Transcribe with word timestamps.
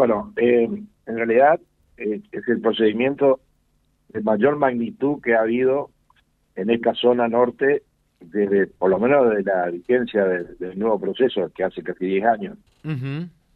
Bueno, 0.00 0.32
eh, 0.36 0.64
en 0.64 1.14
realidad 1.14 1.60
eh, 1.98 2.22
es 2.32 2.48
el 2.48 2.62
procedimiento 2.62 3.38
de 4.08 4.22
mayor 4.22 4.56
magnitud 4.56 5.20
que 5.22 5.34
ha 5.34 5.42
habido 5.42 5.90
en 6.56 6.70
esta 6.70 6.94
zona 6.94 7.28
norte 7.28 7.82
desde, 8.18 8.68
por 8.68 8.88
lo 8.88 8.98
menos 8.98 9.28
desde 9.28 9.42
la 9.42 9.66
vigencia 9.66 10.24
del, 10.24 10.78
nuevo 10.78 10.98
proceso 10.98 11.52
que 11.54 11.64
hace 11.64 11.82
casi 11.82 12.06
10 12.06 12.24
años. 12.24 12.58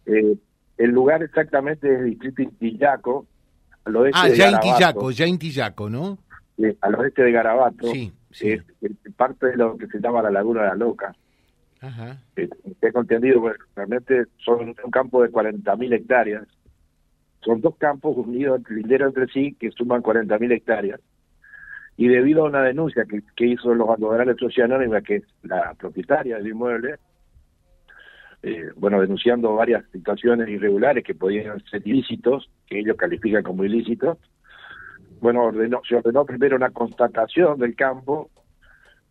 eh, 0.04 0.36
el 0.76 0.90
lugar 0.90 1.22
exactamente 1.22 1.90
es 1.90 2.00
el 2.00 2.10
distrito 2.10 2.42
Intillaco, 2.42 3.24
al 3.86 3.96
oeste 3.96 4.20
ah, 4.22 4.28
de 4.28 4.36
ya 4.36 4.50
Intillaco, 4.50 5.10
ya 5.12 5.26
Intillaco, 5.26 5.88
¿no? 5.88 6.18
al 6.82 6.94
oeste 6.96 7.22
de 7.22 7.32
Garabato. 7.32 7.90
Sí, 7.90 8.12
sí. 8.30 8.50
Es, 8.50 8.62
parte 9.16 9.46
de 9.46 9.56
lo 9.56 9.78
que 9.78 9.86
se 9.86 9.98
llama 9.98 10.20
la 10.20 10.30
Laguna 10.30 10.60
de 10.60 10.68
la 10.68 10.74
Loca. 10.74 11.16
Ajá. 11.84 12.16
Eh, 12.36 12.48
tengo 12.80 13.00
entendido, 13.00 13.42
realmente 13.76 14.24
son 14.38 14.74
un 14.82 14.90
campo 14.90 15.22
de 15.22 15.30
40.000 15.30 15.92
hectáreas. 15.92 16.46
Son 17.40 17.60
dos 17.60 17.76
campos 17.76 18.16
unidos, 18.16 18.62
linderos 18.70 19.08
entre 19.08 19.26
sí, 19.28 19.54
que 19.60 19.70
suman 19.70 20.02
40.000 20.02 20.52
hectáreas. 20.52 21.00
Y 21.98 22.08
debido 22.08 22.44
a 22.44 22.48
una 22.48 22.62
denuncia 22.62 23.04
que, 23.04 23.46
hizo 23.46 23.74
los 23.74 23.86
Sociedad 24.38 24.72
Anónima, 24.72 25.02
que 25.02 25.16
es 25.16 25.24
la 25.42 25.74
propietaria 25.74 26.36
del 26.38 26.48
inmueble, 26.48 26.96
eh, 28.42 28.70
bueno, 28.76 29.00
denunciando 29.00 29.54
varias 29.54 29.84
situaciones 29.92 30.48
irregulares 30.48 31.04
que 31.04 31.14
podían 31.14 31.62
ser 31.66 31.86
ilícitos, 31.86 32.50
que 32.66 32.78
ellos 32.78 32.96
califican 32.96 33.42
como 33.42 33.62
ilícitos, 33.64 34.18
bueno, 35.20 35.44
ordenó, 35.44 35.82
se 35.86 35.96
ordenó 35.96 36.24
primero 36.24 36.56
una 36.56 36.70
constatación 36.70 37.58
del 37.58 37.76
campo, 37.76 38.30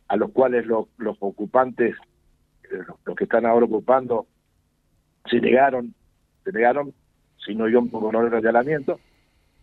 a 0.08 0.18
los 0.18 0.32
cuales 0.32 0.66
los 0.66 0.88
ocupantes 1.20 1.96
los 3.06 3.16
que 3.16 3.24
están 3.26 3.46
ahora 3.46 3.66
ocupando 3.66 4.28
se 5.30 5.40
negaron, 5.40 5.94
se 6.44 6.52
negaron, 6.52 6.94
si 7.46 7.56
no 7.56 7.68
yo 7.68 7.88
con 7.90 8.16
orden 8.16 8.32
de 8.32 8.38
allanamiento. 8.38 9.00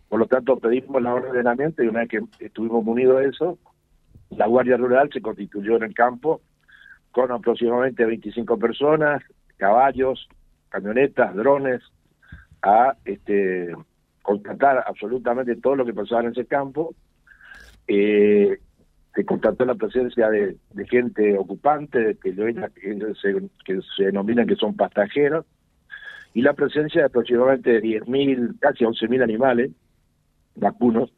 Por 0.09 0.19
lo 0.19 0.27
tanto, 0.27 0.57
pedimos 0.57 1.01
la 1.01 1.13
orden 1.13 1.33
de 1.33 1.39
allanamiento 1.39 1.83
y 1.83 1.87
una 1.87 2.01
vez 2.01 2.09
que 2.09 2.45
estuvimos 2.45 2.83
munidos 2.83 3.19
de 3.19 3.29
eso, 3.29 3.57
la 4.29 4.47
Guardia 4.47 4.77
Rural 4.77 5.09
se 5.11 5.21
constituyó 5.21 5.77
en 5.77 5.83
el 5.83 5.93
campo 5.93 6.41
con 7.11 7.31
aproximadamente 7.31 8.05
25 8.05 8.57
personas, 8.57 9.21
caballos, 9.57 10.27
camionetas, 10.69 11.35
drones, 11.35 11.81
a 12.61 12.95
este, 13.05 13.75
constatar 14.21 14.83
absolutamente 14.85 15.55
todo 15.55 15.75
lo 15.75 15.85
que 15.85 15.93
pasaba 15.93 16.21
en 16.21 16.31
ese 16.31 16.45
campo. 16.45 16.93
Eh, 17.87 18.59
se 19.13 19.25
constató 19.25 19.65
la 19.65 19.75
presencia 19.75 20.29
de, 20.29 20.57
gente 20.89 21.37
ocupante, 21.37 22.17
que, 22.21 22.33
se, 22.33 23.49
que 23.65 23.79
se 23.95 24.03
denominan 24.05 24.47
que 24.47 24.55
son 24.55 24.75
pastajeros, 24.75 25.45
y 26.33 26.41
la 26.41 26.53
presencia 26.53 27.01
de 27.01 27.07
aproximadamente 27.07 27.81
10.000, 27.81 28.59
casi 28.59 28.85
11.000 28.85 29.23
animales 29.23 29.71
vacunos, 30.55 31.11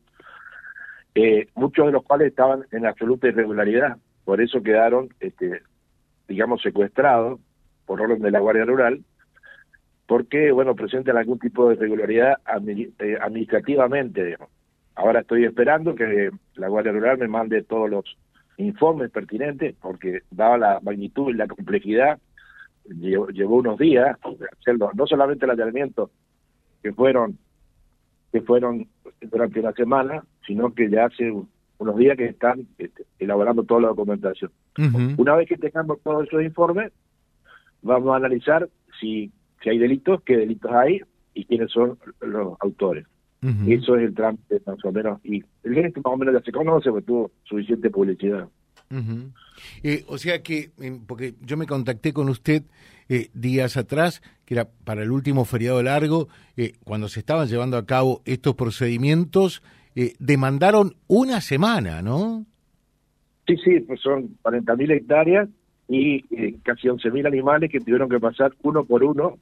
eh, 1.14 1.48
muchos 1.54 1.86
de 1.86 1.92
los 1.92 2.04
cuales 2.04 2.30
estaban 2.30 2.66
en 2.72 2.88
absoluta 2.88 3.28
irregularidad, 3.28 3.98
por 4.26 4.42
eso 4.42 4.64
quedaron, 4.64 5.10
este, 5.20 5.62
digamos, 6.28 6.62
secuestrados 6.64 7.40
por 7.86 8.02
orden 8.02 8.22
de 8.22 8.32
la 8.32 8.40
Guardia 8.40 8.66
Rural, 8.66 9.04
porque, 10.08 10.52
bueno, 10.52 10.76
presentan 10.76 11.18
algún 11.18 11.38
tipo 11.38 11.70
de 11.70 11.76
irregularidad 11.76 12.38
eh, 12.68 13.18
administrativamente, 13.22 14.26
digamos. 14.26 14.50
Ahora 14.96 15.22
estoy 15.22 15.46
esperando 15.46 15.96
que 15.96 16.32
la 16.56 16.68
Guardia 16.68 16.92
Rural 16.92 17.18
me 17.18 17.28
mande 17.28 17.64
todos 17.64 17.90
los 17.90 18.18
informes 18.58 19.12
pertinentes, 19.12 19.76
porque 19.82 20.22
dada 20.32 20.58
la 20.58 20.80
magnitud 20.82 21.30
y 21.30 21.38
la 21.38 21.48
complejidad, 21.48 22.20
llevó, 22.86 23.56
unos 23.56 23.80
días 23.80 24.18
hacerlo, 24.60 24.92
no 24.94 25.08
solamente 25.08 25.46
el 25.46 25.52
allanamiento, 25.52 26.12
que 26.82 26.94
fueron 26.94 27.38
que 28.32 28.42
fueron 28.42 28.88
durante 29.22 29.60
una 29.60 29.74
semana, 29.74 30.24
sino 30.48 30.74
que 30.74 30.90
ya 30.90 31.06
hace 31.06 31.32
unos 31.78 31.98
días 31.98 32.18
que 32.18 32.26
están 32.26 32.68
este, 32.80 33.06
elaborando 33.20 33.64
toda 33.64 33.82
la 33.82 33.88
documentación. 33.90 34.52
Una 35.18 35.36
vez 35.36 35.48
que 35.48 35.58
tengamos 35.58 36.02
todos 36.02 36.28
esos 36.28 36.42
informes, 36.42 36.92
vamos 37.84 38.12
a 38.12 38.16
analizar 38.16 38.68
si, 39.00 39.32
si 39.62 39.70
hay 39.70 39.78
delitos, 39.78 40.24
qué 40.24 40.36
delitos 40.38 40.72
hay 40.72 41.02
y 41.36 41.46
quiénes 41.46 41.72
son 41.72 42.00
los 42.22 42.58
autores. 42.60 43.06
Eso 43.68 43.98
es 43.98 44.04
el 44.04 44.14
trámite 44.14 44.62
más 44.66 44.84
o 44.86 44.92
menos. 44.92 45.20
Y 45.24 45.44
el 45.64 45.74
gerente 45.74 46.00
más 46.04 46.14
o 46.14 46.18
menos 46.18 46.34
ya 46.34 46.42
se 46.42 46.52
conoce 46.52 46.90
porque 46.90 47.06
tuvo 47.06 47.32
suficiente 47.44 47.90
publicidad. 47.90 48.48
eh, 49.84 50.04
o 50.08 50.18
sea 50.18 50.42
que, 50.42 50.72
porque 51.08 51.34
yo 51.42 51.58
me 51.58 51.66
contacté 51.66 52.14
con 52.14 52.30
usted 52.30 52.64
eh, 53.10 53.30
días 53.34 53.76
atrás, 53.78 54.22
que 54.46 54.54
era 54.54 54.68
para 54.86 55.04
el 55.04 55.12
último 55.12 55.46
feriado 55.46 55.84
largo, 55.84 56.30
eh, 56.56 56.74
cuando 56.84 57.08
se 57.10 57.20
estaban 57.20 57.48
llevando 57.48 57.78
a 57.78 57.86
cabo 57.86 58.22
estos 58.26 58.56
procedimientos, 58.56 59.62
eh, 59.96 60.14
demandaron 60.20 60.96
una 61.08 61.42
semana, 61.42 62.02
¿no? 62.02 62.46
Sí, 63.46 63.58
sí, 63.58 63.80
pues 63.82 64.00
son 64.00 64.38
40.000 64.42 64.92
hectáreas 64.92 65.50
y 65.90 66.22
casi 66.64 66.88
11.000 66.88 67.28
animales 67.28 67.70
que 67.70 67.82
tuvieron 67.82 68.10
que 68.10 68.20
pasar 68.20 68.54
uno 68.64 68.86
por 68.86 69.04
uno 69.04 69.38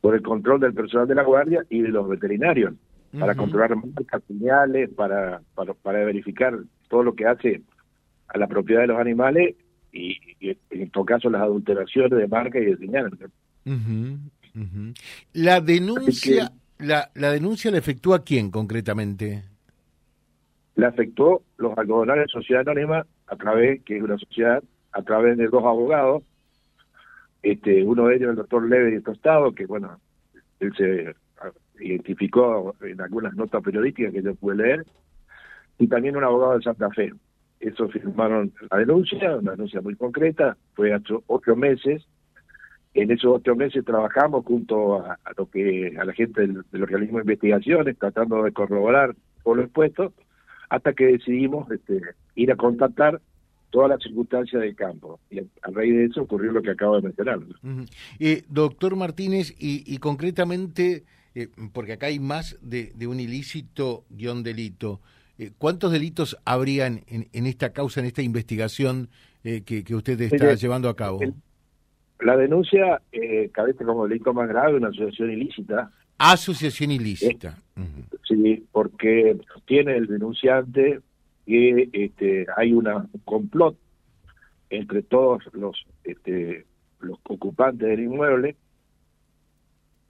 por 0.00 0.14
el 0.14 0.22
control 0.22 0.60
del 0.60 0.72
personal 0.72 1.06
de 1.06 1.14
la 1.14 1.24
Guardia 1.24 1.64
y 1.68 1.82
de 1.82 1.88
los 1.88 2.08
veterinarios 2.08 2.74
para 3.18 3.34
controlar 3.34 3.76
marcas, 3.76 4.22
señales, 4.26 4.90
para, 4.90 5.40
para, 5.54 5.74
para, 5.74 6.04
verificar 6.04 6.58
todo 6.88 7.02
lo 7.02 7.14
que 7.14 7.26
hace 7.26 7.62
a 8.28 8.38
la 8.38 8.46
propiedad 8.46 8.82
de 8.82 8.88
los 8.88 8.98
animales 8.98 9.54
y, 9.92 10.16
en 10.70 10.90
todo 10.90 11.04
caso 11.04 11.30
las 11.30 11.42
adulteraciones 11.42 12.10
de 12.10 12.26
marca 12.26 12.58
y 12.58 12.64
de 12.64 12.76
señales. 12.76 13.12
La 15.32 15.60
denuncia, 15.60 16.52
la, 16.78 17.10
la 17.14 17.30
denuncia 17.30 17.70
la 17.70 17.78
efectúa 17.78 18.24
quién 18.24 18.50
concretamente? 18.50 19.44
La 20.74 20.88
efectuó 20.88 21.42
los 21.56 21.76
algodonales 21.78 22.26
de 22.26 22.32
Sociedad 22.32 22.68
Anónima 22.68 23.06
a 23.26 23.36
través, 23.36 23.82
que 23.84 23.96
es 23.96 24.02
una 24.02 24.18
sociedad, 24.18 24.62
a 24.92 25.02
través 25.02 25.38
de 25.38 25.46
dos 25.46 25.64
abogados, 25.64 26.24
este, 27.42 27.84
uno 27.84 28.06
de 28.06 28.16
ellos 28.16 28.30
el 28.30 28.36
doctor 28.36 28.68
Leve 28.68 28.90
de 28.90 29.00
Tostado, 29.02 29.52
que 29.52 29.66
bueno, 29.66 29.98
él 30.60 30.72
se 30.76 31.14
identificó 31.80 32.74
en 32.82 33.00
algunas 33.00 33.34
notas 33.34 33.62
periodísticas 33.62 34.12
que 34.12 34.22
yo 34.22 34.34
pude 34.34 34.56
leer, 34.56 34.86
y 35.78 35.88
también 35.88 36.16
un 36.16 36.24
abogado 36.24 36.56
de 36.56 36.62
Santa 36.62 36.90
Fe. 36.90 37.12
Eso 37.60 37.88
firmaron 37.88 38.52
la 38.70 38.78
denuncia, 38.78 39.36
una 39.36 39.52
denuncia 39.52 39.80
muy 39.80 39.96
concreta, 39.96 40.56
fue 40.74 40.92
hace 40.92 41.14
ocho 41.26 41.56
meses. 41.56 42.06
En 42.92 43.10
esos 43.10 43.36
ocho 43.36 43.56
meses 43.56 43.84
trabajamos 43.84 44.44
junto 44.44 44.98
a, 45.04 45.18
lo 45.36 45.50
que 45.50 45.96
a 45.98 46.04
la 46.04 46.12
gente 46.12 46.46
del, 46.46 46.82
organismo 46.82 47.18
de 47.18 47.22
investigaciones, 47.22 47.98
tratando 47.98 48.42
de 48.42 48.52
corroborar 48.52 49.16
todo 49.42 49.56
lo 49.56 49.62
expuesto, 49.62 50.12
hasta 50.68 50.92
que 50.92 51.06
decidimos 51.06 51.70
este, 51.70 52.00
ir 52.36 52.52
a 52.52 52.56
contactar 52.56 53.20
todas 53.70 53.90
las 53.90 54.02
circunstancias 54.02 54.62
del 54.62 54.76
campo. 54.76 55.18
Y 55.30 55.40
a, 55.40 55.44
raíz 55.72 55.94
de 55.94 56.04
eso 56.04 56.22
ocurrió 56.22 56.52
lo 56.52 56.62
que 56.62 56.70
acabo 56.70 56.96
de 56.96 57.02
mencionar. 57.02 57.40
eh, 58.20 58.44
doctor 58.48 58.94
Martínez, 58.94 59.52
y, 59.58 59.82
y 59.92 59.98
concretamente 59.98 61.02
eh, 61.34 61.48
porque 61.72 61.94
acá 61.94 62.06
hay 62.06 62.20
más 62.20 62.56
de, 62.62 62.92
un 63.06 63.18
ilícito 63.18 64.04
guion 64.10 64.42
delito. 64.42 65.00
Eh, 65.38 65.50
¿Cuántos 65.58 65.90
delitos 65.90 66.38
habrían 66.44 67.00
en, 67.08 67.46
esta 67.46 67.72
causa, 67.72 68.00
en 68.00 68.06
esta 68.06 68.22
investigación 68.22 69.08
eh, 69.42 69.62
que, 69.62 69.94
usted 69.94 70.20
está 70.20 70.54
llevando 70.54 70.88
a 70.88 70.96
cabo? 70.96 71.20
La 72.20 72.36
denuncia 72.36 73.02
cabeza 73.52 73.84
como 73.84 74.06
delito 74.06 74.32
más 74.32 74.48
grave 74.48 74.76
una 74.76 74.88
asociación 74.88 75.32
ilícita. 75.32 75.90
Asociación 76.18 76.92
ilícita. 76.92 77.58
Sí, 78.28 78.64
porque 78.70 79.36
tiene 79.66 79.96
el 79.96 80.06
denunciante 80.06 81.00
que 81.44 81.90
este, 81.92 82.46
hay 82.56 82.72
una, 82.72 82.96
un 82.96 83.20
complot 83.24 83.76
entre 84.70 85.02
todos 85.02 85.42
los, 85.52 85.84
este, 86.04 86.64
los 87.00 87.18
ocupantes 87.24 87.88
del 87.88 88.00
inmueble 88.00 88.56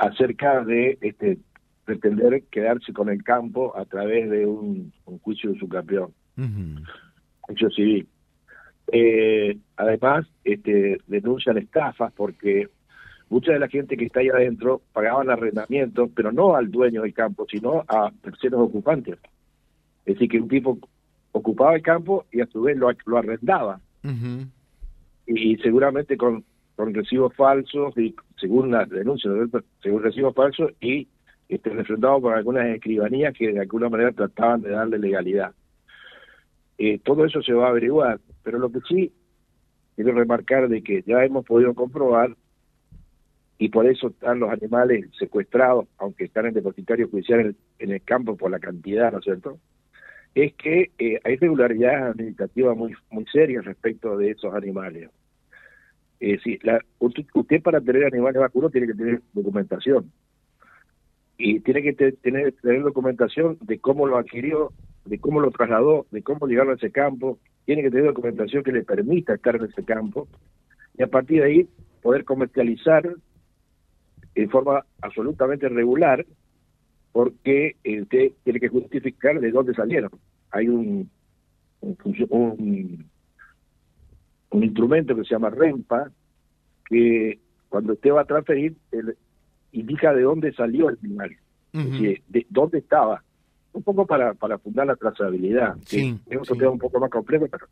acerca 0.05 0.63
de 0.65 0.99
este, 1.01 1.39
pretender 1.85 2.43
quedarse 2.51 2.93
con 2.93 3.09
el 3.09 3.23
campo 3.23 3.77
a 3.77 3.85
través 3.87 4.31
de 4.31 4.47
un, 4.47 4.93
juicio 5.23 5.53
de 5.53 5.59
su 5.59 5.69
campeón, 5.69 6.13
juicio 7.41 7.71
civil. 7.71 8.07
Eh, 8.93 9.57
además, 9.77 10.27
este, 10.45 10.99
denuncian 11.07 11.57
estafas 11.57 12.13
porque 12.13 12.69
mucha 13.31 13.53
de 13.53 13.59
la 13.59 13.69
gente 13.69 13.97
que 13.97 14.05
está 14.05 14.21
ahí 14.21 14.29
adentro 14.29 14.83
pagaban 14.93 15.31
arrendamiento, 15.31 16.11
pero 16.15 16.33
no 16.33 16.55
al 16.55 16.71
dueño 16.71 17.03
del 17.03 17.15
campo, 17.15 17.47
sino 17.51 17.85
a 17.89 18.13
terceros 18.23 18.61
ocupantes. 18.61 19.19
Es 20.05 20.15
decir, 20.15 20.29
que 20.29 20.41
un 20.41 20.49
tipo 20.49 20.79
ocupaba 21.33 21.75
el 21.77 21.83
campo 21.83 22.27
y 22.31 22.43
a 22.43 22.47
su 22.47 22.61
vez 22.61 22.77
lo, 22.77 22.91
lo 23.07 23.19
arrendaba. 23.19 23.81
Y 25.27 25.57
seguramente 25.57 26.19
con 26.19 26.45
con 26.77 26.95
recibos 26.95 27.35
falsos 27.35 27.97
y 27.97 28.15
según 28.37 28.71
la 28.71 28.85
denuncia, 28.85 29.31
según 29.83 30.03
recibos 30.03 30.35
falsos 30.35 30.73
y 30.81 31.09
este, 31.49 31.71
refrendado 31.71 32.21
por 32.21 32.35
algunas 32.35 32.67
escribanías 32.67 33.35
que 33.35 33.53
de 33.53 33.61
alguna 33.61 33.89
manera 33.89 34.13
trataban 34.13 34.63
de 34.63 34.71
darle 34.71 34.99
legalidad. 34.99 35.53
Eh, 36.79 36.99
todo 36.99 37.25
eso 37.25 37.43
se 37.43 37.53
va 37.53 37.67
a 37.67 37.71
averiguar, 37.71 38.21
pero 38.43 38.59
lo 38.59 38.71
que 38.71 38.81
sí 38.89 39.13
quiero 39.95 40.13
remarcar 40.13 40.69
de 40.69 40.83
que 40.83 41.03
ya 41.07 41.25
hemos 41.25 41.45
podido 41.45 41.75
comprobar 41.75 42.35
y 43.59 43.69
por 43.69 43.87
eso 43.87 44.09
están 44.09 44.41
los 44.41 44.51
animales 44.51 45.07
secuestrados, 45.19 45.87
aunque 45.99 46.25
están 46.25 46.47
en 46.47 46.55
depositario 46.55 47.09
judicial 47.09 47.55
en 47.79 47.91
el, 47.91 48.03
campo 48.03 48.37
por 48.37 48.51
la 48.51 48.59
cantidad, 48.59 49.13
¿no 49.13 49.19
es 49.19 49.25
cierto? 49.25 49.59
Es 50.35 50.55
que 50.55 50.91
eh, 50.99 51.21
hay 51.23 51.35
irregularidades 51.35 52.15
administrativas 52.15 52.77
muy, 52.77 52.95
muy 53.11 53.25
serias 53.27 53.65
respecto 53.65 54.17
de 54.17 54.33
esos 54.33 54.53
animales. 54.53 55.11
Eh, 56.21 56.39
sí, 56.43 56.59
la, 56.63 56.81
usted, 56.99 57.63
para 57.63 57.81
tener 57.81 58.05
animales 58.05 58.41
vacunos 58.41 58.73
tiene 58.73 58.87
que 58.87 58.95
tener 58.95 59.23
documentación. 59.33 60.11
Y 61.37 61.61
tiene 61.61 61.83
que 61.83 61.93
tener, 61.93 62.53
tener 62.53 62.83
documentación 62.83 63.59
de 63.61 63.79
cómo 63.79 64.07
lo 64.07 64.19
adquirió, 64.19 64.73
de 65.05 65.19
cómo 65.19 65.41
lo 65.41 65.51
trasladó, 65.51 66.07
de 66.11 66.23
cómo 66.23 66.47
llegaron 66.47 66.73
a 66.73 66.77
ese 66.77 66.91
campo. 66.91 67.39
Tiene 67.65 67.83
que 67.83 67.91
tener 67.91 68.07
documentación 68.07 68.63
que 68.63 68.73
le 68.73 68.85
permita 68.85 69.35
estar 69.35 69.57
en 69.57 69.65
ese 69.65 69.85
campo. 69.85 70.29
Y 70.97 71.03
a 71.03 71.09
partir 71.09 71.41
de 71.41 71.47
ahí 71.47 71.69
poder 72.03 72.25
comercializar 72.25 73.09
en 74.35 74.51
forma 74.51 74.85
absolutamente 75.01 75.69
regular, 75.69 76.25
porque 77.13 77.77
eh, 77.85 78.03
usted 78.03 78.33
tiene 78.43 78.61
que 78.61 78.69
justificar 78.69 79.41
de 79.41 79.51
dónde 79.51 79.75
salieron. 79.75 80.11
Hay 80.51 80.69
un, 80.69 81.09
un, 81.81 83.07
instrumento 84.63 85.17
que 85.17 85.25
se 85.25 85.31
llama 85.31 85.51
REMPA, 85.51 86.11
que 86.89 87.39
cuando 87.69 87.95
usted 87.95 88.13
va 88.13 88.21
a 88.21 88.27
transferir, 88.27 88.77
indica 89.73 90.15
de 90.15 90.23
dónde 90.23 90.53
salió 90.53 90.91
el 90.91 90.99
animal, 91.03 91.37
de 91.73 92.47
dónde 92.51 92.79
estaba. 92.79 93.23
Un 93.73 93.83
poco 93.83 94.07
para, 94.07 94.35
para 94.35 94.59
fundar 94.59 94.87
la 94.87 94.95
trazabilidad. 94.95 95.75
Sí, 95.85 96.17
Eso 96.31 96.55
queda 96.55 96.71
un 96.71 96.79
poco 96.79 97.01
más 97.01 97.11
complejo, 97.11 97.49
pero 97.51 97.67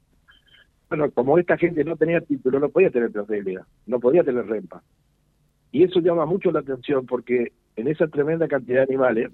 bueno, 0.88 1.10
como 1.12 1.38
esta 1.38 1.56
gente 1.56 1.84
no 1.84 1.96
tenía 1.96 2.20
título, 2.20 2.58
no 2.58 2.68
podía 2.68 2.90
tener 2.90 3.12
trazabilidad, 3.12 3.64
no 3.86 4.00
podía 4.00 4.24
tener 4.24 4.44
REMPA. 4.44 4.82
Y 5.70 5.84
eso 5.84 6.00
llama 6.00 6.26
mucho 6.26 6.52
la 6.52 6.60
atención 6.60 7.06
porque 7.06 7.52
en 7.76 7.88
esa 7.88 8.08
tremenda 8.08 8.46
cantidad 8.46 8.78
de 8.78 8.92
animales, 8.92 9.30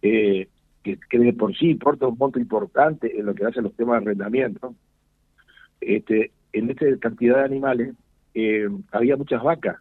eh, 0.00 0.48
que, 0.82 0.98
de 1.18 1.32
por 1.34 1.54
sí 1.54 1.70
importa 1.70 2.06
un 2.06 2.16
monto 2.16 2.38
importante 2.38 3.18
en 3.18 3.26
lo 3.26 3.34
que 3.34 3.44
hacen 3.44 3.64
los 3.64 3.74
temas 3.74 4.00
de 4.00 4.06
arrendamiento, 4.06 4.74
este, 5.86 6.32
en 6.52 6.70
esta 6.70 6.86
cantidad 6.98 7.38
de 7.38 7.44
animales 7.44 7.94
eh, 8.34 8.68
había 8.92 9.16
muchas 9.16 9.42
vacas, 9.42 9.76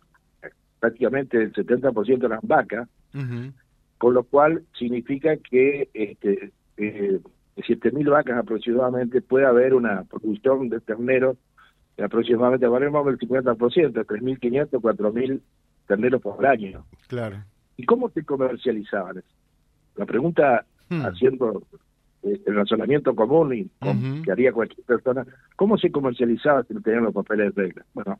prácticamente 0.79 1.37
el 1.37 1.53
70% 1.53 2.25
eran 2.25 2.39
vacas, 2.43 2.87
con 3.97 4.13
lo 4.13 4.23
cual 4.23 4.63
significa 4.77 5.37
que 5.37 5.89
este, 5.93 6.51
eh, 6.77 7.19
7.000 7.55 8.09
vacas 8.09 8.37
aproximadamente 8.37 9.21
puede 9.21 9.45
haber 9.45 9.73
una 9.73 10.03
producción 10.03 10.69
de 10.69 10.79
terneros 10.81 11.37
aproximadamente 12.01 12.65
valemos 12.67 13.07
el 13.07 13.19
50%, 13.19 13.55
3.500, 13.55 14.69
4.000 14.69 15.41
terneros 15.87 16.21
por 16.21 16.45
año. 16.45 16.85
Claro. 17.07 17.43
¿Y 17.77 17.85
cómo 17.85 18.09
se 18.09 18.23
comercializaban? 18.23 19.23
La 19.95 20.05
pregunta, 20.05 20.65
hmm. 20.89 21.01
haciendo 21.05 21.63
el 22.23 22.55
razonamiento 22.55 23.15
común 23.15 23.53
y 23.53 23.69
que 24.23 24.31
haría 24.31 24.51
cualquier 24.51 24.85
persona, 24.85 25.25
¿cómo 25.55 25.77
se 25.77 25.91
comercializaba 25.91 26.63
si 26.63 26.73
no 26.73 26.81
tenían 26.81 27.03
los 27.03 27.13
papeles 27.13 27.53
de 27.53 27.63
regla? 27.63 27.85
Bueno, 27.93 28.19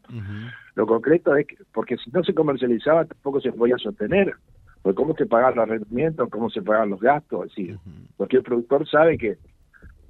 lo 0.75 0.85
concreto 0.85 1.35
es 1.35 1.47
que, 1.47 1.57
porque 1.73 1.97
si 1.97 2.11
no 2.11 2.23
se 2.23 2.33
comercializaba 2.33 3.05
tampoco 3.05 3.39
se 3.41 3.51
podía 3.51 3.77
sostener, 3.77 4.33
porque 4.81 4.95
cómo 4.95 5.15
se 5.15 5.25
pagaban 5.25 5.55
los 5.55 5.69
rendimientos, 5.69 6.29
cómo 6.29 6.49
se 6.49 6.61
pagaban 6.61 6.89
los 6.89 6.99
gastos, 6.99 7.45
es 7.45 7.55
decir, 7.55 7.77
cualquier 8.17 8.43
productor 8.43 8.87
sabe 8.89 9.17
que 9.17 9.37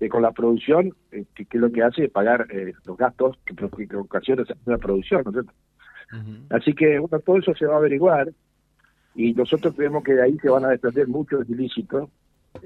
con 0.10 0.22
la 0.22 0.32
producción, 0.32 0.94
eh, 1.12 1.26
que, 1.34 1.58
lo 1.58 1.72
que 1.72 1.84
hace 1.84 2.06
es 2.06 2.12
pagar 2.12 2.48
eh, 2.52 2.74
los 2.86 2.98
gastos 2.98 3.38
que, 3.46 3.56
que 3.88 3.96
ocasiona 3.96 4.44
la 4.66 4.78
producción, 4.78 5.22
¿no 5.24 5.32
es 5.32 5.36
cierto? 5.36 5.54
Así 6.50 6.74
que, 6.74 7.00
bueno, 7.00 7.20
todo 7.26 7.38
eso 7.38 7.56
se 7.56 7.66
va 7.66 7.76
a 7.76 7.78
averiguar 7.78 8.32
y 9.16 9.34
nosotros 9.34 9.74
creemos 9.76 10.04
que 10.04 10.14
de 10.14 10.24
ahí 10.24 10.38
se 10.40 10.50
van 10.50 10.66
a 10.66 10.70
desprender 10.70 11.08
muchos 11.08 11.50
ilícitos 11.50 12.10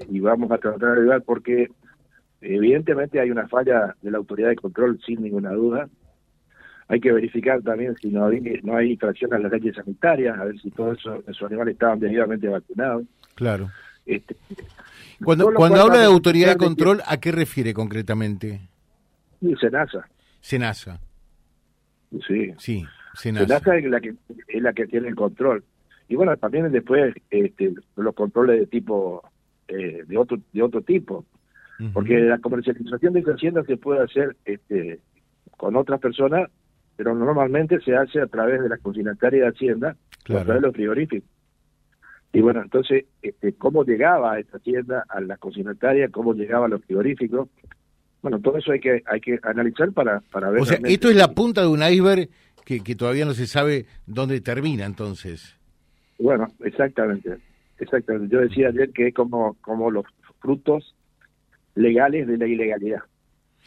y 0.08 0.20
vamos 0.20 0.50
a 0.50 0.58
tratar 0.58 0.80
de 0.80 0.86
averiguar 0.86 1.22
porque 1.22 1.68
evidentemente 2.40 3.20
hay 3.20 3.30
una 3.30 3.48
falla 3.48 3.94
de 4.02 4.10
la 4.10 4.18
autoridad 4.18 4.50
de 4.50 4.56
control 4.56 5.00
sin 5.04 5.22
ninguna 5.22 5.52
duda. 5.52 5.88
Hay 6.88 7.00
que 7.00 7.12
verificar 7.12 7.60
también 7.62 7.94
si 7.96 8.08
no 8.08 8.26
hay, 8.26 8.40
no 8.62 8.76
hay 8.76 8.92
infracción 8.92 9.34
a 9.34 9.38
las 9.38 9.52
leyes 9.52 9.76
sanitarias, 9.76 10.38
a 10.38 10.44
ver 10.44 10.58
si 10.58 10.70
todos 10.70 10.98
esos, 10.98 11.42
animales 11.42 11.74
estaban 11.74 12.00
debidamente 12.00 12.48
vacunados. 12.48 13.04
Claro. 13.34 13.70
Este, 14.06 14.36
cuando, 15.22 15.52
cuando 15.52 15.82
habla 15.82 15.98
de 15.98 16.06
autoridad 16.06 16.52
de 16.52 16.56
control, 16.56 17.02
¿a 17.06 17.18
qué 17.18 17.30
refiere 17.30 17.74
concretamente? 17.74 18.60
Senasa. 19.60 20.08
Senasa. 20.40 21.00
Sí. 22.26 22.54
Sí, 22.56 22.84
Senasa. 23.14 23.46
Senasa 23.46 23.76
es 23.76 23.84
la 23.84 24.00
que 24.00 24.14
es 24.48 24.62
la 24.62 24.72
que 24.72 24.86
tiene 24.86 25.08
el 25.08 25.14
control. 25.14 25.62
Y 26.08 26.16
bueno, 26.16 26.34
también 26.38 26.72
después 26.72 27.14
este, 27.30 27.74
los 27.96 28.14
controles 28.14 28.60
de 28.60 28.66
tipo 28.66 29.22
eh, 29.68 30.04
de 30.06 30.16
otro 30.16 30.38
de 30.52 30.62
otro 30.62 30.82
tipo, 30.82 31.24
porque 31.92 32.18
la 32.18 32.38
comercialización 32.38 33.12
de 33.12 33.20
hacienda 33.20 33.62
se 33.64 33.76
puede 33.76 34.02
hacer 34.02 34.36
este, 34.44 34.98
con 35.56 35.76
otras 35.76 36.00
personas, 36.00 36.50
pero 36.96 37.14
normalmente 37.14 37.80
se 37.80 37.94
hace 37.94 38.20
a 38.20 38.26
través 38.26 38.60
de 38.60 38.68
la 38.68 38.78
consignataria 38.78 39.42
de 39.42 39.48
Hacienda, 39.48 39.90
a 39.90 40.24
través 40.24 40.54
de 40.54 40.60
los 40.60 40.74
frigoríficos. 40.74 41.28
Y 42.32 42.40
bueno, 42.40 42.62
entonces, 42.62 43.04
este, 43.22 43.52
¿cómo 43.54 43.84
llegaba 43.84 44.32
a 44.32 44.40
esta 44.40 44.58
tienda, 44.58 45.04
a 45.08 45.20
la 45.20 45.36
cocinataria? 45.36 46.08
¿Cómo 46.08 46.34
llegaba 46.34 46.66
a 46.66 46.68
los 46.68 46.84
frigoríficos? 46.84 47.48
Bueno, 48.22 48.40
todo 48.40 48.58
eso 48.58 48.72
hay 48.72 48.80
que 48.80 49.02
hay 49.06 49.20
que 49.20 49.38
analizar 49.42 49.92
para, 49.92 50.20
para 50.32 50.50
ver. 50.50 50.62
O 50.62 50.64
sea, 50.64 50.78
esto 50.84 51.08
es 51.08 51.16
la 51.16 51.32
punta 51.32 51.62
de 51.62 51.68
un 51.68 51.82
iceberg 51.82 52.28
que, 52.64 52.80
que 52.80 52.96
todavía 52.96 53.24
no 53.24 53.32
se 53.32 53.46
sabe 53.46 53.86
dónde 54.06 54.40
termina, 54.40 54.84
entonces. 54.84 55.56
Bueno, 56.18 56.48
exactamente. 56.60 57.38
Exactamente. 57.78 58.34
Yo 58.34 58.40
decía 58.40 58.68
ayer 58.68 58.90
que 58.92 59.08
es 59.08 59.14
como, 59.14 59.54
como 59.60 59.90
los 59.90 60.04
frutos 60.40 60.94
legales 61.74 62.26
de 62.26 62.38
la 62.38 62.46
ilegalidad 62.46 63.00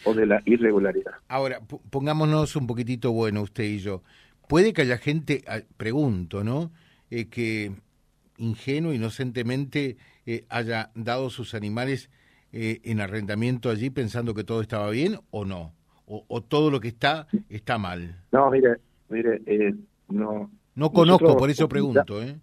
o 0.03 0.13
de 0.13 0.25
la 0.25 0.41
irregularidad. 0.45 1.13
Ahora, 1.27 1.59
pongámonos 1.89 2.55
un 2.55 2.67
poquitito 2.67 3.11
bueno 3.11 3.41
usted 3.41 3.63
y 3.63 3.79
yo. 3.79 4.03
Puede 4.47 4.73
que 4.73 4.81
haya 4.81 4.97
gente, 4.97 5.43
ah, 5.47 5.59
pregunto, 5.77 6.43
¿no? 6.43 6.71
Eh, 7.09 7.29
que 7.29 7.71
ingenuo, 8.37 8.93
inocentemente 8.93 9.97
eh, 10.25 10.45
haya 10.49 10.91
dado 10.95 11.29
sus 11.29 11.53
animales 11.53 12.09
eh, 12.51 12.81
en 12.83 12.99
arrendamiento 12.99 13.69
allí 13.69 13.89
pensando 13.89 14.33
que 14.33 14.43
todo 14.43 14.61
estaba 14.61 14.89
bien 14.89 15.19
o 15.29 15.45
no? 15.45 15.73
O, 16.13 16.41
todo 16.41 16.69
lo 16.69 16.81
que 16.81 16.89
está 16.89 17.25
está 17.47 17.77
mal? 17.77 18.21
No, 18.33 18.51
mire, 18.51 18.75
mire, 19.07 19.41
eh, 19.45 19.73
no. 20.09 20.51
No 20.75 20.91
conozco, 20.91 21.37
por 21.37 21.49
eso 21.49 21.69
pregunto, 21.69 22.21
¿eh? 22.21 22.35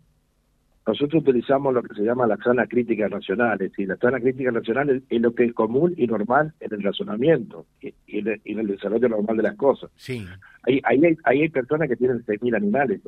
Nosotros 0.89 1.23
utilizamos 1.23 1.75
lo 1.75 1.83
que 1.83 1.95
se 1.95 2.03
llama 2.03 2.27
la 2.27 2.39
sana 2.39 2.67
crítica 2.67 3.09
racional, 3.09 3.61
es 3.61 3.71
decir, 3.73 3.87
la 3.87 3.99
sana 3.99 4.19
crítica 4.21 4.51
racional 4.51 5.03
es, 5.07 5.21
lo 5.21 5.35
que 5.35 5.45
es 5.45 5.53
común 5.53 5.93
y 5.99 6.07
normal 6.07 6.55
en 6.61 6.73
el 6.73 6.83
razonamiento 6.83 7.67
y, 7.83 7.93
en, 8.07 8.59
el, 8.59 8.67
desarrollo 8.67 9.07
normal 9.07 9.37
de 9.37 9.43
las 9.43 9.57
cosas. 9.57 9.91
Sí. 9.97 10.25
Ahí, 10.63 10.81
ahí, 10.85 11.05
hay, 11.05 11.17
ahí 11.25 11.43
hay 11.43 11.49
personas 11.51 11.91
que 11.91 11.97
tienen 11.97 12.25
6.000 12.25 12.57
animales. 12.57 13.03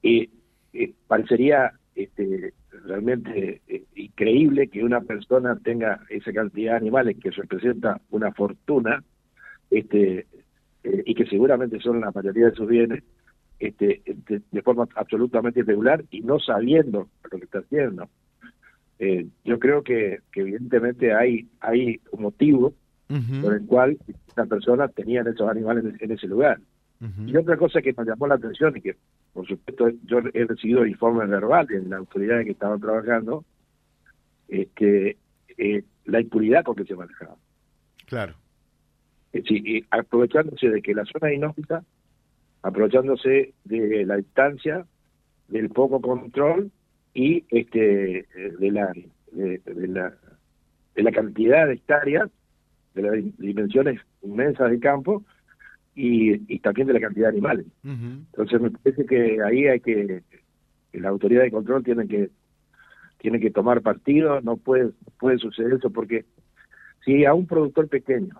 Y 0.00 0.30
eh, 0.72 0.94
parecería 1.06 1.72
este, 1.94 2.54
realmente 2.86 3.60
eh, 3.68 3.84
increíble 3.94 4.68
que 4.68 4.82
una 4.82 5.02
persona 5.02 5.58
tenga 5.62 6.06
esa 6.08 6.32
cantidad 6.32 6.72
de 6.72 6.78
animales 6.78 7.18
que 7.22 7.32
representa 7.32 8.00
una 8.08 8.32
fortuna 8.32 9.04
este, 9.70 10.26
eh, 10.84 11.02
y 11.04 11.14
que 11.14 11.26
seguramente 11.26 11.78
son 11.80 12.00
la 12.00 12.12
mayoría 12.12 12.46
de 12.46 12.54
sus 12.54 12.66
bienes 12.66 13.04
este, 13.58 14.02
de, 14.06 14.62
forma 14.62 14.88
absolutamente 14.96 15.60
irregular 15.60 16.04
y 16.10 16.20
no 16.20 16.38
sabiendo 16.38 17.08
lo 17.30 17.38
que 17.38 17.44
está 17.44 17.58
haciendo. 17.60 18.08
yo 19.44 19.58
creo 19.58 19.82
que, 19.82 20.20
evidentemente 20.34 21.12
hay, 21.12 21.48
hay 21.60 22.00
un 22.12 22.22
motivo 22.22 22.74
por 23.42 23.54
el 23.54 23.66
cual 23.66 23.98
esta 24.28 24.46
persona 24.46 24.88
tenía 24.88 25.22
esos 25.22 25.48
animales 25.48 25.84
en 26.00 26.10
ese 26.10 26.26
lugar. 26.26 26.58
Y 27.26 27.36
otra 27.36 27.56
cosa 27.58 27.82
que 27.82 27.92
nos 27.92 28.06
llamó 28.06 28.26
la 28.26 28.36
atención 28.36 28.74
y 28.76 28.80
que, 28.80 28.96
por 29.34 29.46
supuesto, 29.46 29.90
yo 30.04 30.20
he 30.32 30.44
recibido 30.44 30.86
informes 30.86 31.28
verbales 31.28 31.82
de 31.82 31.88
la 31.90 31.98
autoridad 31.98 32.42
que 32.44 32.52
estaban 32.52 32.80
trabajando, 32.80 33.44
es 34.48 34.68
que 34.74 35.18
eh, 35.58 35.82
la 36.06 36.20
impunidad 36.20 36.64
con 36.64 36.76
que 36.76 36.84
se 36.84 36.94
manejaba. 36.94 37.36
Claro. 38.06 38.34
Es 39.32 39.42
decir, 39.42 39.84
aprovechándose 39.90 40.68
de 40.68 40.80
que 40.80 40.94
la 40.94 41.04
zona 41.04 41.30
es 41.30 41.36
inhóspita, 41.36 41.84
aprovechándose 42.64 43.52
de 43.64 44.06
la 44.06 44.16
distancia, 44.16 44.86
del 45.48 45.68
poco 45.68 46.00
control 46.00 46.70
y 47.12 47.44
este 47.50 48.26
de 48.58 48.70
la 48.72 48.90
de, 49.32 49.60
la 49.86 50.14
de 50.94 51.02
la 51.02 51.12
cantidad 51.12 51.66
de 51.66 51.74
hectáreas, 51.74 52.30
de 52.94 53.02
las 53.02 53.38
dimensiones 53.38 54.00
inmensas 54.22 54.70
del 54.70 54.80
campo, 54.80 55.22
y, 55.94 56.58
también 56.60 56.86
de 56.88 56.94
la 56.94 57.00
cantidad 57.00 57.26
de 57.26 57.34
animales. 57.34 57.66
Entonces 57.84 58.60
me 58.60 58.70
parece 58.70 59.04
que 59.04 59.42
ahí 59.42 59.66
hay 59.66 59.80
que, 59.80 60.22
la 60.94 61.10
autoridad 61.10 61.42
de 61.42 61.50
control 61.50 61.84
tiene 61.84 62.08
que 62.08 62.30
tiene 63.18 63.40
que 63.40 63.50
tomar 63.50 63.80
partido, 63.80 64.42
no 64.42 64.58
puede, 64.58 64.90
puede 65.18 65.38
suceder 65.38 65.74
eso 65.74 65.88
porque 65.90 66.26
si 67.04 67.24
a 67.24 67.32
un 67.32 67.46
productor 67.46 67.88
pequeño 67.88 68.34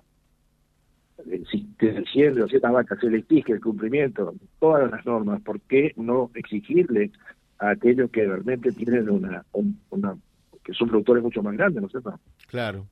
si 1.51 1.69
el 1.79 2.07
cielo, 2.07 2.49
ciertas 2.49 2.73
vacas 2.73 2.99
se 3.01 3.11
le 3.11 3.19
exige 3.19 3.53
el 3.53 3.61
cumplimiento, 3.61 4.35
todas 4.59 4.91
las 4.91 5.05
normas, 5.07 5.41
¿por 5.43 5.61
qué 5.63 5.93
no 5.97 6.31
exigirle 6.35 7.11
a 7.59 7.71
aquellos 7.71 8.11
que 8.11 8.27
realmente 8.27 8.73
tienen 8.73 9.09
una, 9.09 9.45
una 9.91 10.17
que 10.65 10.73
son 10.73 10.89
productores 10.89 11.23
mucho 11.23 11.43
más 11.43 11.55
grandes, 11.55 11.81
¿no 11.81 11.87
es 11.87 11.93
cierto? 11.93 12.19
Claro. 12.49 12.87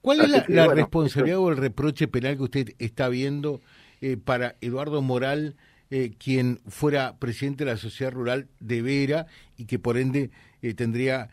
¿Cuál 0.00 0.20
es 0.20 0.48
la, 0.48 0.66
responsabilidad 0.66 1.38
o 1.38 1.50
el 1.50 1.56
reproche 1.56 2.08
penal 2.08 2.36
que 2.36 2.42
usted 2.42 2.68
está 2.78 3.08
viendo 3.08 3.60
eh, 4.00 4.16
para 4.16 4.56
Eduardo 4.60 5.00
Moral, 5.00 5.56
eh, 5.90 6.12
quien 6.18 6.58
fuera 6.66 7.16
presidente 7.18 7.64
de 7.64 7.70
la 7.70 7.76
sociedad 7.76 8.12
rural 8.12 8.48
de 8.60 8.82
Vera 8.82 9.26
y 9.56 9.66
que 9.66 9.78
por 9.78 9.96
ende 9.96 10.30
eh, 10.62 10.74
tendría 10.74 11.28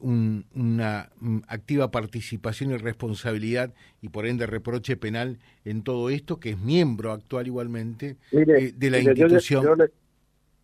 una 0.00 1.08
mm, 1.20 1.38
activa 1.48 1.90
participación 1.90 2.72
y 2.72 2.76
responsabilidad 2.76 3.72
y 4.02 4.10
por 4.10 4.26
ende 4.26 4.46
reproche 4.46 4.96
penal 4.96 5.38
en 5.64 5.82
todo 5.82 6.10
esto, 6.10 6.38
que 6.38 6.50
es 6.50 6.58
miembro 6.58 7.12
actual 7.12 7.46
igualmente 7.46 8.16
de 8.30 8.90
la 8.90 8.98
institución 8.98 9.64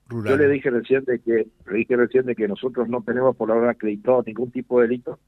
rural? 0.07 0.33
Yo 0.33 0.37
le 0.37 0.49
dije 0.51 0.69
recién 0.69 1.05
de 1.05 1.19
que 1.19 1.47
le 1.71 1.77
dije 1.79 1.97
recién 1.97 2.27
de 2.27 2.35
que 2.35 2.47
nosotros 2.47 2.89
no 2.89 3.03
tenemos 3.03 3.35
por 3.37 3.51
ahora 3.51 3.71
acreditado 3.71 4.23
ningún 4.27 4.51
tipo 4.51 4.81
de 4.81 4.89
delito 4.89 5.19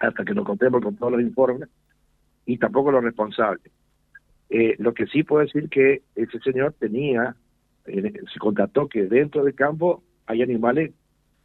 hasta 0.00 0.24
que 0.24 0.34
nos 0.34 0.44
contemos 0.44 0.82
con 0.82 0.96
todos 0.96 1.12
los 1.12 1.22
informes, 1.22 1.68
y 2.46 2.58
tampoco 2.58 2.92
los 2.92 3.02
responsables. 3.02 3.72
Eh, 4.56 4.76
lo 4.78 4.94
que 4.94 5.08
sí 5.08 5.24
puedo 5.24 5.44
decir 5.44 5.68
que 5.68 6.02
ese 6.14 6.38
señor 6.38 6.76
tenía, 6.78 7.34
se 7.84 8.38
contactó 8.38 8.88
que 8.88 9.06
dentro 9.06 9.42
del 9.42 9.56
campo 9.56 10.04
hay 10.26 10.42
animales 10.42 10.92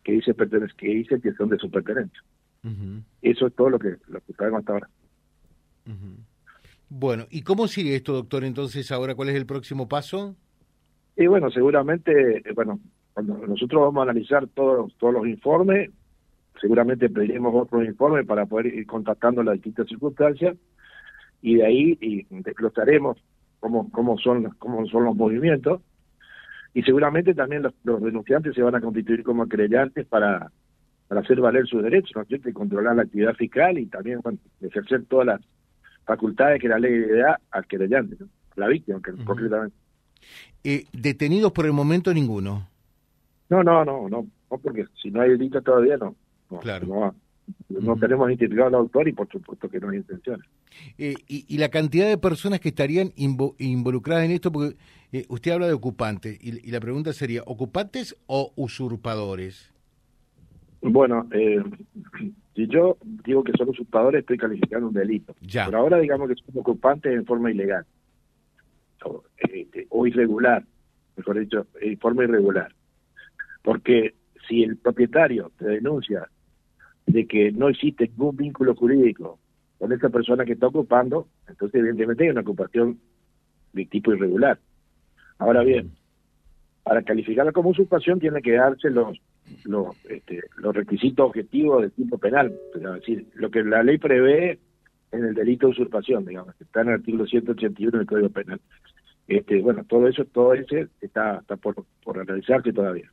que 0.04 0.12
dice 0.12 0.36
que 0.78 0.88
dice 0.88 1.20
que 1.20 1.34
son 1.34 1.50
de 1.50 1.58
su 1.58 1.72
pertenencia. 1.72 2.22
Eso 3.24 3.48
es 3.48 3.56
todo 3.56 3.72
lo 3.72 3.80
que, 3.80 3.96
lo 4.10 4.22
que 4.22 4.34
sabemos 4.34 4.60
hasta 4.60 4.74
ahora. 4.74 4.90
Bueno, 6.88 7.26
¿y 7.32 7.42
cómo 7.42 7.68
sigue 7.68 7.96
esto, 7.96 8.14
doctor? 8.14 8.44
Entonces, 8.44 8.92
ahora, 8.92 9.16
¿cuál 9.16 9.30
es 9.30 9.36
el 9.38 9.48
próximo 9.48 9.88
paso? 9.88 10.36
Y 11.18 11.26
bueno, 11.26 11.50
seguramente, 11.50 12.48
eh, 12.48 12.54
bueno, 12.54 12.80
cuando 13.16 13.38
nosotros 13.48 13.82
vamos 13.82 14.02
a 14.02 14.12
analizar 14.12 14.48
todos, 14.50 14.94
todos 15.00 15.16
los 15.16 15.28
informes, 15.28 15.90
seguramente 16.62 17.10
pediremos 17.10 17.56
otro 17.56 17.84
informe 17.84 18.24
para 18.24 18.46
poder 18.46 18.68
ir 18.68 18.86
contactando 18.86 19.42
las 19.42 19.56
distintas 19.56 19.88
circunstancias 19.88 20.56
y 21.42 21.56
de 21.56 21.66
ahí 21.66 21.98
y 22.02 22.26
desglosaremos 22.30 23.18
cómo, 23.60 23.90
cómo, 23.92 24.18
son, 24.18 24.50
cómo 24.60 24.86
son 24.88 25.06
los 25.06 25.16
movimientos 25.16 25.82
y 26.74 26.84
seguramente 26.84 27.34
también 27.34 27.64
los, 27.84 28.02
denunciantes 28.02 28.56
se 28.56 28.62
van 28.62 28.76
a 28.76 28.82
constituir 28.82 29.24
como 29.24 29.44
acrellantes 29.44 30.06
para, 30.06 30.52
para 31.08 31.22
hacer 31.22 31.40
valer 31.42 31.68
sus 31.68 31.82
derechos, 31.82 32.12
¿no? 32.16 32.24
y 32.30 32.54
controlar 32.54 32.96
la 32.96 33.04
actividad 33.04 33.34
fiscal 33.34 33.78
y 33.78 33.88
también 33.88 34.20
ejercer 34.62 35.06
todas 35.06 35.28
las 35.28 35.42
facultades 36.06 36.62
que 36.62 36.68
la 36.68 36.80
ley 36.80 37.00
le 37.00 37.18
da 37.18 37.40
al 37.52 37.66
querellante, 37.66 38.18
la 38.56 38.68
víctima 38.68 39.02
que, 39.04 39.12
concretamente. 39.24 39.76
Eh, 40.64 40.86
¿Detenidos 40.92 41.52
por 41.52 41.66
el 41.66 41.74
momento 41.74 42.14
ninguno? 42.14 42.68
No, 43.50 43.64
no, 43.64 43.84
no, 43.84 44.08
no, 44.10 44.28
no, 44.50 44.58
porque 44.58 44.86
si 45.02 45.10
no 45.10 45.22
hay 45.22 45.30
delito 45.30 45.62
todavía 45.62 45.98
no. 45.98 46.16
No, 46.52 46.60
claro. 46.60 46.88
no, 46.88 47.16
tenemos 48.00 48.30
identificado 48.30 48.68
al 48.68 48.76
autor 48.76 49.08
y 49.08 49.14
por 49.14 49.28
supuesto 49.30 49.70
que 49.70 49.80
no 49.80 49.90
hay 49.90 49.98
intenciones. 49.98 50.46
Eh, 50.98 51.16
y, 51.28 51.58
la 51.58 51.70
cantidad 51.70 52.08
de 52.08 52.18
personas 52.18 52.60
que 52.60 52.70
estarían 52.70 53.12
involucradas 53.16 54.26
en 54.26 54.32
esto, 54.32 54.52
porque 54.52 54.76
eh, 55.12 55.26
usted 55.30 55.52
habla 55.52 55.68
de 55.68 55.74
ocupantes, 55.74 56.38
y, 56.42 56.70
la 56.72 56.80
pregunta 56.80 57.14
sería, 57.14 57.44
¿ocupantes 57.46 58.16
o 58.28 58.52
usurpadores? 58.56 59.74
Bueno, 60.82 61.28
eh, 61.32 61.62
si 62.56 62.68
yo 62.68 62.98
digo 63.26 63.44
que 63.44 63.54
son 63.54 63.70
usurpadores, 63.70 64.22
estoy 64.22 64.38
calificando 64.38 64.88
un 64.88 64.94
delito. 64.94 65.36
Ya. 65.42 65.66
Por 65.66 65.76
ahora 65.76 66.00
digamos 66.00 66.30
que 66.30 66.36
son 66.36 66.58
ocupantes 66.60 67.14
en 67.14 67.26
forma 67.26 67.52
ilegal 67.52 67.86
o, 69.06 69.24
este, 69.38 69.88
o 69.90 70.08
irregular, 70.08 70.64
mejor 71.18 71.40
dicho, 71.40 71.68
en 71.82 71.98
forma 72.00 72.24
irregular. 72.24 72.74
Porque 73.62 74.16
si 74.48 74.64
el 74.64 74.78
propietario 74.78 75.52
te 75.58 75.66
denuncia 75.66 76.28
de 77.12 77.26
que 77.26 77.52
no 77.52 77.70
existe 77.70 78.08
ningún 78.08 78.38
vínculo 78.38 78.76
jurídico 78.76 79.40
con 79.80 79.92
esa 79.92 80.10
persona 80.10 80.46
que 80.46 80.54
está 80.54 80.68
ocupando, 80.68 81.28
entonces 81.48 81.80
evidentemente 81.80 82.24
hay 82.24 82.30
una 82.30 82.42
ocupación 82.42 83.00
de 83.74 83.86
tipo 83.86 84.14
irregular. 84.14 84.60
Ahora 85.38 85.64
bien, 85.64 85.92
para 86.84 87.02
calificarla 87.02 87.52
como 87.52 87.70
usurpación 87.70 88.20
tiene 88.20 88.42
que 88.42 88.54
darse 88.54 88.90
los 88.90 89.20
los, 89.64 89.96
este, 90.06 90.44
los 90.58 90.76
requisitos 90.76 91.26
objetivos 91.26 91.82
de 91.82 91.90
tipo 91.90 92.20
penal, 92.20 92.54
es 92.76 92.82
decir, 92.82 93.26
lo 93.34 93.50
que 93.50 93.64
la 93.64 93.82
ley 93.82 93.98
prevé 93.98 94.60
en 95.12 95.26
el 95.26 95.34
delito 95.34 95.66
de 95.66 95.72
usurpación, 95.72 96.24
digamos, 96.24 96.54
que 96.56 96.66
está 96.66 96.82
en 96.82 96.90
el 96.90 96.94
artículo 96.96 97.26
181 97.26 97.98
del 97.98 98.06
Código 98.06 98.30
Penal. 98.30 98.62
Este, 99.28 99.60
bueno, 99.60 99.84
todo 99.86 100.08
eso, 100.08 100.24
todo 100.26 100.54
ese 100.54 100.90
está, 101.02 101.40
está 101.40 101.56
por, 101.56 101.84
por 102.04 102.20
analizarse 102.20 102.72
todavía. 102.72 103.12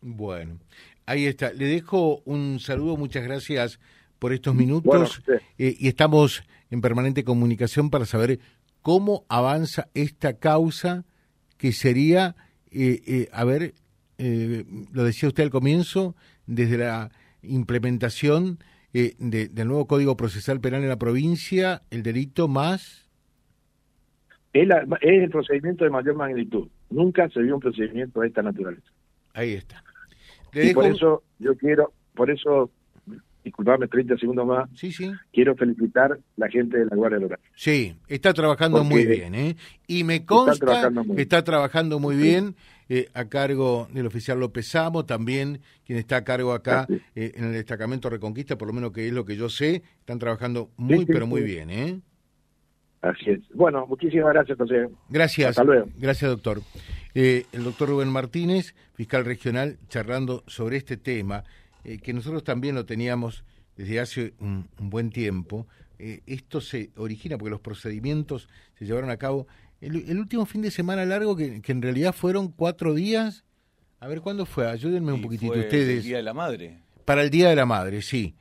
Bueno, 0.00 0.58
ahí 1.06 1.26
está. 1.26 1.52
Le 1.52 1.66
dejo 1.66 2.22
un 2.24 2.58
saludo, 2.60 2.96
muchas 2.96 3.24
gracias 3.24 3.80
por 4.18 4.32
estos 4.32 4.54
minutos 4.54 5.22
eh, 5.58 5.76
y 5.78 5.88
estamos 5.88 6.44
en 6.70 6.80
permanente 6.80 7.24
comunicación 7.24 7.90
para 7.90 8.06
saber 8.06 8.38
cómo 8.80 9.24
avanza 9.28 9.88
esta 9.94 10.38
causa 10.38 11.04
que 11.58 11.72
sería, 11.72 12.34
eh, 12.70 13.00
eh, 13.06 13.28
a 13.32 13.44
ver, 13.44 13.74
lo 14.16 15.04
decía 15.04 15.28
usted 15.28 15.42
al 15.42 15.50
comienzo, 15.50 16.14
desde 16.46 16.78
la 16.78 17.10
implementación 17.42 18.58
del 18.92 19.66
nuevo 19.66 19.86
Código 19.86 20.16
Procesal 20.16 20.60
Penal 20.60 20.82
en 20.82 20.88
la 20.88 20.98
provincia, 20.98 21.82
el 21.90 22.02
delito 22.02 22.48
más... 22.48 23.10
Es, 24.52 24.68
es 25.00 25.22
el 25.22 25.30
procedimiento 25.30 25.84
de 25.84 25.90
mayor 25.90 26.14
magnitud. 26.14 26.68
Nunca 26.90 27.28
se 27.28 27.42
vio 27.42 27.56
un 27.56 27.60
procedimiento 27.60 28.20
de 28.20 28.28
esta 28.28 28.40
naturaleza. 28.40 28.88
Ahí 29.34 29.52
está 29.52 29.83
y 30.54 30.74
por 30.74 30.86
eso 30.86 31.22
yo 31.38 31.56
quiero, 31.56 31.92
por 32.14 32.30
eso, 32.30 32.70
disculpame 33.44 33.88
30 33.88 34.16
segundos 34.18 34.46
más, 34.46 34.68
sí, 34.74 34.92
sí. 34.92 35.10
quiero 35.32 35.54
felicitar 35.54 36.12
a 36.12 36.18
la 36.36 36.48
gente 36.48 36.78
de 36.78 36.86
la 36.86 36.96
Guardia 36.96 37.18
Rural. 37.18 37.38
Sí, 37.54 37.96
está 38.08 38.32
trabajando 38.32 38.84
muy 38.84 39.06
bien, 39.06 39.34
¿eh? 39.34 39.56
Y 39.86 40.04
me 40.04 40.24
consta 40.24 40.92
que 41.14 41.22
está 41.22 41.42
trabajando 41.42 41.98
muy 41.98 42.16
bien. 42.16 42.54
Eh, 42.86 43.08
a 43.14 43.30
cargo 43.30 43.88
del 43.94 44.04
oficial 44.06 44.38
López 44.38 44.74
Amo, 44.74 45.06
también 45.06 45.60
quien 45.86 45.98
está 45.98 46.18
a 46.18 46.24
cargo 46.24 46.52
acá 46.52 46.86
eh, 47.14 47.32
en 47.34 47.44
el 47.46 47.52
destacamento 47.52 48.10
Reconquista, 48.10 48.58
por 48.58 48.68
lo 48.68 48.74
menos 48.74 48.92
que 48.92 49.06
es 49.06 49.12
lo 49.14 49.24
que 49.24 49.36
yo 49.36 49.48
sé, 49.48 49.82
están 50.00 50.18
trabajando 50.18 50.70
muy, 50.76 51.06
pero 51.06 51.26
muy 51.26 51.42
bien, 51.42 51.70
¿eh? 51.70 52.00
Así 53.04 53.30
es. 53.30 53.40
Bueno, 53.52 53.86
muchísimas 53.86 54.32
gracias, 54.32 54.56
José. 54.56 54.88
Gracias. 55.10 55.50
Hasta 55.50 55.64
luego. 55.64 55.86
Gracias, 55.98 56.30
doctor. 56.30 56.62
Eh, 57.14 57.44
el 57.52 57.64
doctor 57.64 57.90
Rubén 57.90 58.08
Martínez, 58.08 58.74
fiscal 58.94 59.26
regional, 59.26 59.78
charlando 59.88 60.42
sobre 60.46 60.78
este 60.78 60.96
tema, 60.96 61.44
eh, 61.84 61.98
que 61.98 62.14
nosotros 62.14 62.44
también 62.44 62.74
lo 62.74 62.86
teníamos 62.86 63.44
desde 63.76 64.00
hace 64.00 64.34
un, 64.40 64.68
buen 64.78 65.10
tiempo. 65.10 65.66
Eh, 65.98 66.22
esto 66.26 66.62
se 66.62 66.90
origina 66.96 67.36
porque 67.36 67.50
los 67.50 67.60
procedimientos 67.60 68.48
se 68.78 68.86
llevaron 68.86 69.10
a 69.10 69.18
cabo 69.18 69.46
el, 69.82 70.18
último 70.18 70.46
fin 70.46 70.62
de 70.62 70.70
semana 70.70 71.04
largo, 71.04 71.36
que, 71.36 71.60
en 71.62 71.82
realidad 71.82 72.14
fueron 72.14 72.48
cuatro 72.48 72.94
días. 72.94 73.44
A 74.00 74.08
ver, 74.08 74.22
¿cuándo 74.22 74.46
fue? 74.46 74.66
Ayúdenme 74.66 75.12
un 75.12 75.20
poquitito 75.20 75.52
ustedes. 75.52 75.98
El 75.98 76.02
Día 76.04 76.16
de 76.16 76.22
la 76.22 76.32
Madre. 76.32 76.78
Para 77.04 77.22
el 77.22 77.28
Día 77.28 77.50
de 77.50 77.56
la 77.56 77.66
Madre, 77.66 78.00
sí. 78.00 78.34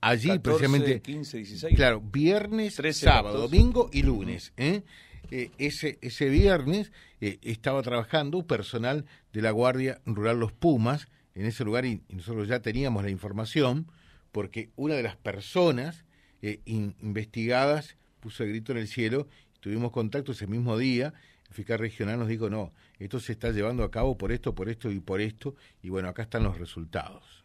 Allí 0.00 0.38
precisamente 0.40 1.00
15, 1.00 1.36
16. 1.36 1.76
claro 1.76 2.00
viernes 2.00 2.80
sábado 2.92 3.38
domingo 3.42 3.88
y 3.92 4.02
lunes 4.02 4.52
¿eh? 4.56 4.82
Eh, 5.30 5.50
ese, 5.58 5.98
ese 6.00 6.28
viernes 6.28 6.92
eh, 7.20 7.38
estaba 7.42 7.82
trabajando 7.82 8.46
personal 8.46 9.04
de 9.32 9.42
la 9.42 9.52
Guardia 9.52 10.00
Rural 10.04 10.40
Los 10.40 10.52
Pumas 10.52 11.08
en 11.34 11.46
ese 11.46 11.64
lugar 11.64 11.84
y, 11.84 12.02
nosotros 12.08 12.48
ya 12.48 12.60
teníamos 12.60 13.04
la 13.04 13.10
información 13.10 13.86
porque 14.32 14.70
una 14.74 14.94
de 14.94 15.04
las 15.04 15.16
personas 15.16 16.04
eh, 16.42 16.60
investigadas 16.64 17.96
puso 18.18 18.42
el 18.42 18.50
grito 18.50 18.72
en 18.72 18.78
el 18.78 18.88
cielo, 18.88 19.28
tuvimos 19.60 19.92
contacto 19.92 20.32
ese 20.32 20.46
mismo 20.46 20.76
día, 20.76 21.14
el 21.48 21.54
fiscal 21.54 21.78
regional 21.78 22.18
nos 22.18 22.28
dijo, 22.28 22.50
no, 22.50 22.72
esto 22.98 23.20
se 23.20 23.32
está 23.32 23.50
llevando 23.50 23.84
a 23.84 23.90
cabo 23.90 24.18
por 24.18 24.32
esto, 24.32 24.54
por 24.54 24.68
esto 24.68 24.90
y 24.90 25.00
por 25.00 25.20
esto, 25.20 25.54
y 25.82 25.90
bueno, 25.90 26.08
acá 26.08 26.22
están 26.22 26.42
los 26.42 26.58
resultados 26.58 27.44